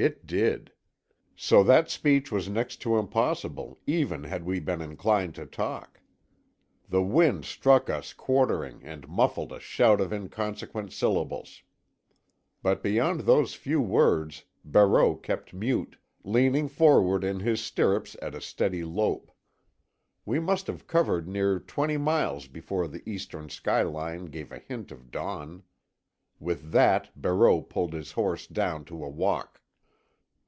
[0.00, 0.70] It did.
[1.34, 5.98] So that speech was next to impossible, even had we been inclined to talk.
[6.88, 11.64] The wind struck us quartering and muffled a shout to inconsequent syllables.
[12.62, 18.40] But beyond those few words Barreau kept mute, leaning forward in his stirrups at a
[18.40, 19.32] steady lope.
[20.24, 25.10] We must have covered near twenty miles before the eastern skyline gave a hint of
[25.10, 25.64] dawn.
[26.38, 29.56] With that Barreau pulled his horse down to a walk.